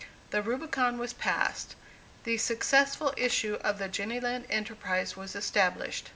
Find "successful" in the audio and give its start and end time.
2.39-3.13